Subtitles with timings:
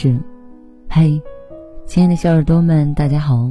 [0.00, 0.16] 事。
[0.88, 1.20] 嘿，
[1.84, 3.50] 亲爱的小耳朵们，大家好！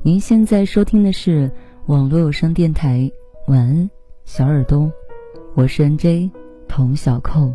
[0.00, 1.50] 您现在收听的是
[1.86, 2.98] 网络有声电台
[3.50, 3.90] 《晚安
[4.24, 4.82] 小耳朵》，
[5.56, 6.30] 我是 NJ
[6.68, 7.52] 童小扣。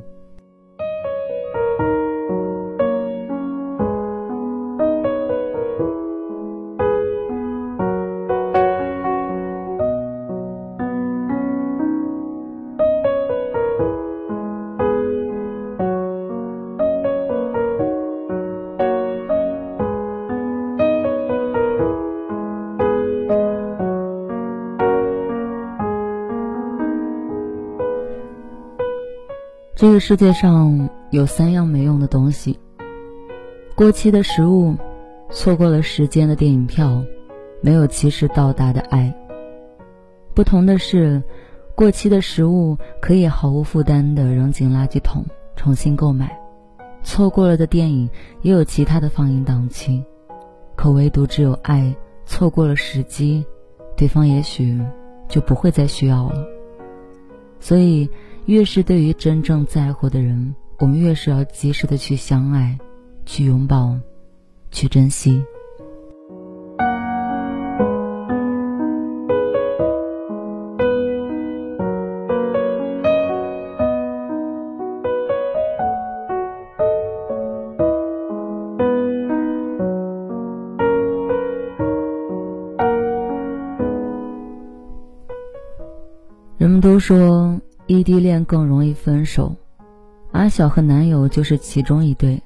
[29.77, 32.57] 这个世界上有三样没用的东西：
[33.75, 34.75] 过期的食物，
[35.29, 37.03] 错过了时间的电影票，
[37.61, 39.13] 没有及时到达的爱。
[40.33, 41.21] 不同的是，
[41.75, 45.23] 过期的食物可以毫无负担地扔进垃圾桶，
[45.55, 46.25] 重新购买；
[47.03, 48.09] 错过了的电影
[48.41, 50.03] 也有其他的放映档期。
[50.75, 53.45] 可唯独只有爱，错过了时机，
[53.95, 54.81] 对方也许
[55.27, 56.43] 就不会再需要了。
[57.59, 58.09] 所以。
[58.47, 62.77] 越是对于真正在乎的人，我们越是要及时的去相爱，
[63.25, 63.93] 去拥抱，
[64.71, 65.43] 去珍惜。
[86.57, 87.59] 人们都说。
[87.87, 89.55] 异地恋更容易分手，
[90.33, 92.41] 阿晓和男友就是其中一对。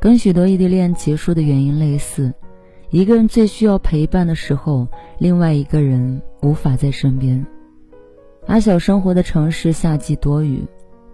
[0.00, 2.34] 跟许多异地恋结束的原因类似，
[2.90, 7.46] 一个人最需要陪伴的时候，另外一个人无法在身边。
[8.48, 10.64] 阿晓生活的城市夏季多雨，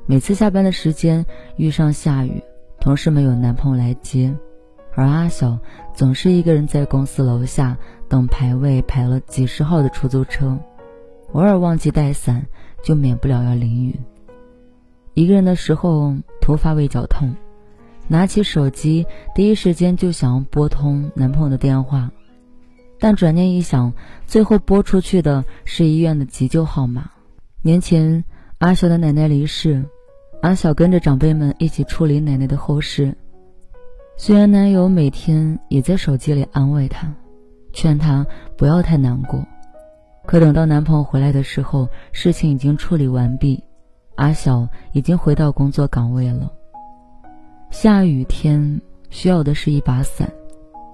[0.06, 1.26] 每次下班的时间
[1.58, 2.42] 遇上下雨，
[2.80, 4.34] 同事们有男朋友来接，
[4.94, 5.58] 而阿晓
[5.92, 7.76] 总是一个人在公司楼下
[8.08, 10.56] 等排位排了几十号的出租车，
[11.32, 12.46] 偶尔忘记带伞。
[12.82, 13.98] 就免不了要淋雨。
[15.14, 17.34] 一个人的时候头发胃绞痛，
[18.08, 22.10] 拿起手机第一时间就想要拨通男朋友的电话，
[23.00, 23.92] 但转念一想，
[24.26, 27.10] 最后拨出去的是医院的急救号码。
[27.62, 28.24] 年前
[28.58, 29.84] 阿晓的奶奶离世，
[30.42, 33.16] 阿晓跟着长辈们一起处理奶奶的后事。
[34.18, 37.12] 虽然男友每天也在手机里安慰她，
[37.72, 38.26] 劝她
[38.56, 39.44] 不要太难过。
[40.26, 43.62] 可等到男朋友回来的时候，事情已经处理完毕，
[44.16, 46.52] 阿晓已经回到工作岗位了。
[47.70, 50.32] 下雨天需要的是一把伞，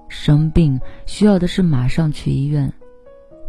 [0.07, 2.71] 生病需要的是马上去医院，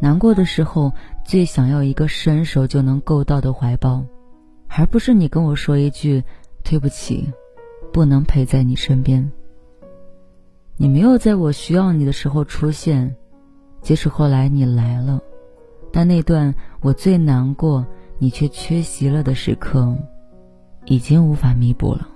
[0.01, 0.91] 难过的时候
[1.23, 4.03] 最想要一个伸手就能够到的怀抱，
[4.69, 6.25] 而不是你跟我说一句
[6.65, 7.31] “对不起，
[7.93, 9.31] 不能陪在你身边”。
[10.79, 13.15] 你没有在我需要你的时候出现，
[13.83, 15.21] 即使后来你来了。
[15.97, 17.87] 但那段我最难过，
[18.19, 19.97] 你却缺席了的时刻，
[20.87, 22.09] 已经无法弥补了。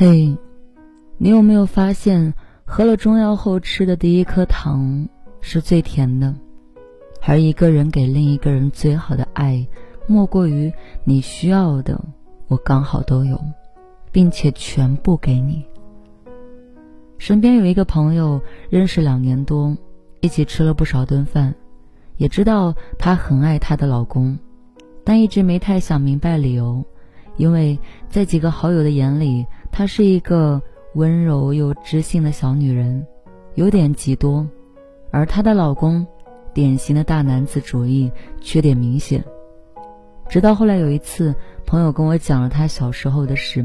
[0.00, 0.36] 嘿，
[1.16, 2.32] 你有没有发现，
[2.64, 5.08] 喝了中药后吃的第一颗糖
[5.40, 6.32] 是最甜的？
[7.20, 9.66] 而一个人给另一个人最好的爱，
[10.06, 10.72] 莫过于
[11.02, 12.00] 你需要的，
[12.46, 13.40] 我刚好都有，
[14.12, 15.64] 并且全部给你。
[17.18, 18.40] 身边有一个朋友，
[18.70, 19.76] 认识两年多，
[20.20, 21.52] 一起吃了不少顿饭，
[22.18, 24.38] 也知道她很爱她的老公，
[25.02, 26.84] 但一直没太想明白理由，
[27.38, 27.78] 因为
[28.10, 29.46] 在几个好友的眼里。
[29.70, 30.60] 她是一个
[30.94, 33.06] 温柔又知性的小女人，
[33.54, 34.44] 有点极多，
[35.10, 36.04] 而她的老公，
[36.52, 39.22] 典型的大男子主义，缺点明显。
[40.28, 43.64] 直到后来有一次，朋友跟我讲了他小时候的事。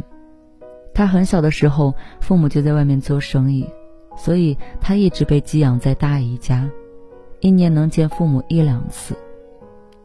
[0.93, 3.67] 他很小的时候，父母就在外面做生意，
[4.15, 6.69] 所以他一直被寄养在大姨家。
[7.39, 9.17] 一年能见父母一两次。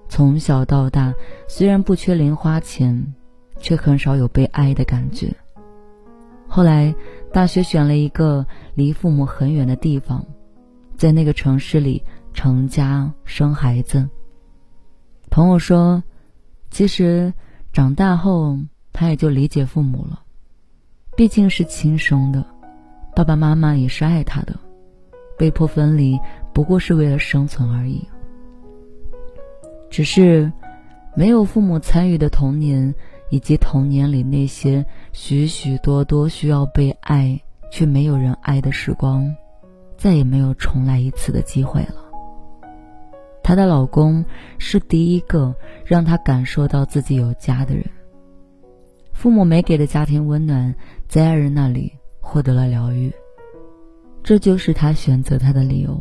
[0.09, 1.15] 从小到大，
[1.47, 3.15] 虽然不缺零花钱，
[3.61, 5.35] 却很少有被爱的感觉。
[6.47, 6.95] 后来，
[7.33, 10.25] 大学选了一个离父母很远的地方，
[10.97, 12.03] 在那个城市里
[12.33, 14.09] 成家生孩子。
[15.31, 16.03] 朋友说，
[16.71, 17.33] 其实
[17.71, 18.59] 长大后
[18.95, 20.23] 他也就理解父母了，
[21.17, 22.43] 毕竟是亲生的，
[23.15, 24.59] 爸爸妈妈也是爱他的，
[25.37, 26.19] 被迫分离
[26.55, 28.03] 不过是为了生存而已。
[29.91, 30.51] 只是，
[31.15, 32.95] 没有父母参与的童年。
[33.31, 37.41] 以及童年里那些许许多多需要被爱
[37.71, 39.35] 却没有人爱的时光，
[39.97, 41.95] 再也没有重来一次的机会了。
[43.43, 44.25] 她的老公
[44.59, 45.55] 是第一个
[45.85, 47.85] 让她感受到自己有家的人。
[49.13, 50.75] 父母没给的家庭温暖，
[51.09, 53.13] 在爱人那里获得了疗愈，
[54.23, 56.01] 这就是她选择他的理由。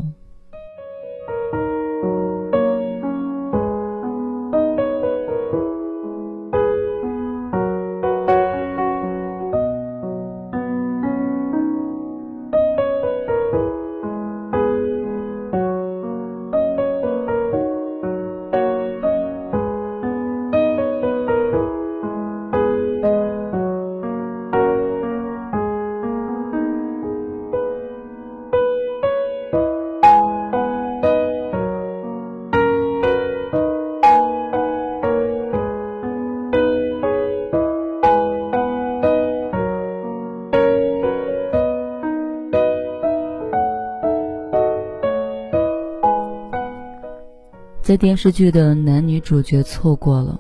[47.88, 50.38] 在电视剧的男女主角错过了，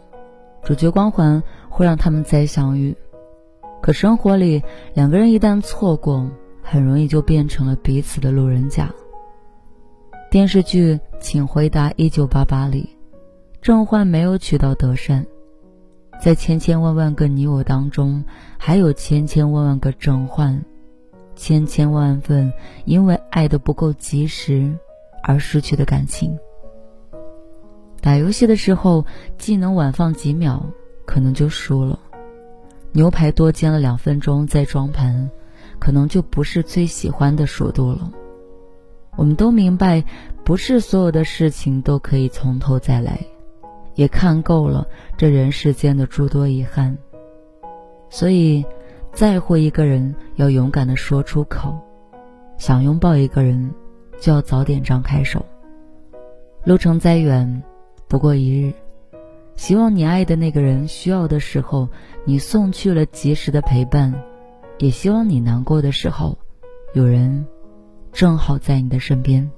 [0.63, 2.93] 主角光环会让他们再相遇。
[3.81, 4.61] 可生活里，
[4.93, 6.29] 两个人一旦错过，
[6.61, 8.93] 很容易就变成了彼此的路人甲。
[10.29, 12.89] 电视剧《请回答一九八八》里，
[13.61, 15.25] 郑焕没有娶到德善，
[16.21, 18.21] 在千千万万个你我当中，
[18.57, 20.61] 还有千千万万个郑焕，
[21.37, 22.51] 千千万份
[22.83, 24.69] 因为爱的不够及时
[25.23, 26.37] 而失去的感情。
[28.01, 29.05] 打游戏的时候，
[29.37, 30.65] 技能晚放几秒，
[31.05, 31.99] 可能就输了；
[32.91, 35.29] 牛排多煎了两分钟再装盘，
[35.79, 38.11] 可能就不是最喜欢的熟度了。
[39.17, 40.03] 我们都明白，
[40.45, 43.19] 不是所有的事情都可以从头再来，
[43.95, 46.95] 也看够了这人世间的诸多遗憾。
[48.09, 48.63] 所以，
[49.11, 51.75] 在乎一个人要勇敢的说出口，
[52.57, 53.73] 想拥抱一个人
[54.19, 55.43] 就要早点张开手。
[56.63, 57.63] 路程再远。
[58.07, 58.73] 不过一日，
[59.57, 61.89] 希望你爱的那个人需要的时候，
[62.23, 64.13] 你送去了及时的陪伴；
[64.77, 66.37] 也希望你难过的时候，
[66.93, 67.45] 有人
[68.13, 69.51] 正好在你的身边。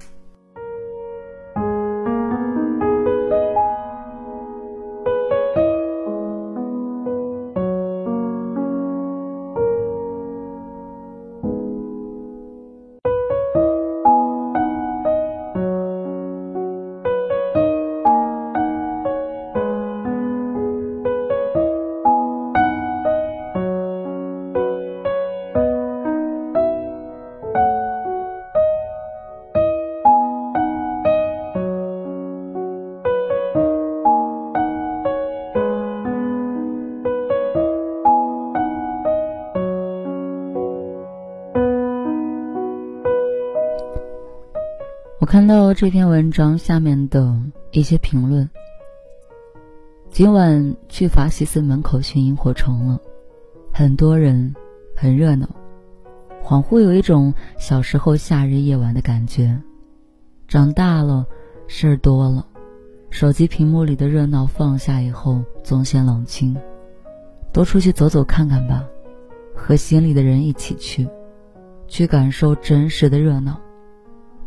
[45.30, 48.50] 看到这篇文章下面的一些评论。
[50.10, 52.98] 今晚去法喜寺门口寻萤火虫了，
[53.72, 54.52] 很多人，
[54.96, 55.48] 很热闹，
[56.42, 59.56] 恍惚有一种小时候夏日夜晚的感觉。
[60.48, 61.24] 长大了，
[61.68, 62.44] 事儿多了，
[63.10, 66.56] 手机屏幕里的热闹放下以后，总显冷清。
[67.52, 68.84] 多出去走走看看吧，
[69.54, 71.08] 和心里的人一起去，
[71.86, 73.60] 去感受真实的热闹，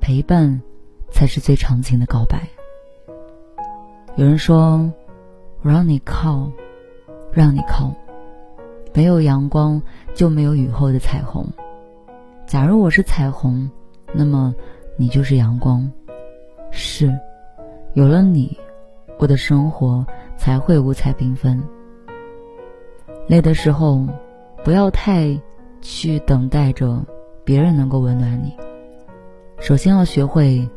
[0.01, 0.61] 陪伴。
[1.23, 2.45] 才是最长情的告白。
[4.17, 4.91] 有人说
[5.63, 6.51] ：“我让你靠，
[7.31, 7.93] 让你靠，
[8.93, 9.81] 没有阳光
[10.13, 11.47] 就没有雨后的彩虹。
[12.45, 13.71] 假如我是彩虹，
[14.11, 14.53] 那么
[14.97, 15.89] 你就是阳光。
[16.71, 17.09] 是，
[17.93, 18.57] 有了你，
[19.17, 21.63] 我的生活才会五彩缤纷。
[23.29, 24.05] 累的时候，
[24.61, 25.39] 不要太
[25.81, 27.01] 去等待着
[27.45, 28.53] 别人能够温暖你，
[29.61, 30.69] 首先要学会。”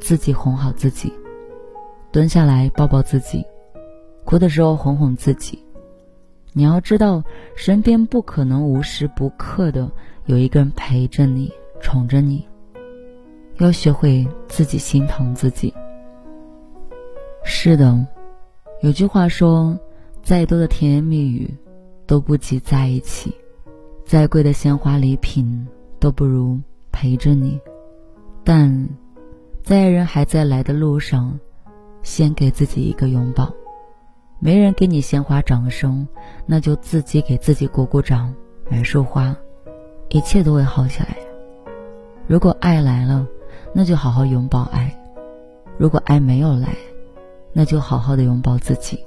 [0.00, 1.12] 自己哄好自己，
[2.10, 3.44] 蹲下来抱抱自己，
[4.24, 5.62] 哭的时候哄哄自己。
[6.52, 7.22] 你要知道，
[7.54, 9.88] 身边不可能无时不刻的
[10.26, 12.44] 有一个人陪着你、宠着你。
[13.58, 15.72] 要学会自己心疼自己。
[17.44, 18.06] 是的，
[18.80, 19.78] 有句话说，
[20.22, 21.48] 再多的甜言蜜语
[22.06, 23.34] 都不及在一起，
[24.04, 26.58] 再贵的鲜花礼品都不如
[26.90, 27.60] 陪着你。
[28.42, 28.88] 但，
[29.62, 31.38] 在爱人还在来的路上，
[32.02, 33.52] 先给自己一个拥抱。
[34.38, 36.08] 没人给你鲜花掌声，
[36.46, 38.34] 那就自己给自己鼓鼓掌，
[38.70, 39.36] 买束花，
[40.08, 41.16] 一切都会好起来。
[42.26, 43.26] 如果爱来了，
[43.74, 44.88] 那就好好拥抱爱；
[45.76, 46.68] 如果爱没有来，
[47.52, 49.04] 那就好好的拥抱自己。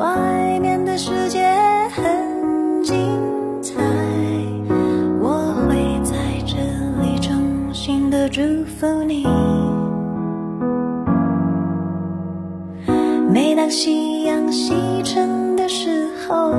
[0.00, 1.46] 外面的世界
[1.94, 2.96] 很精
[3.62, 3.74] 彩
[5.20, 6.16] 我会在
[6.46, 6.56] 这
[7.02, 9.26] 里衷心的祝福你。
[13.30, 14.72] 每当夕阳西
[15.04, 16.54] 沉的时候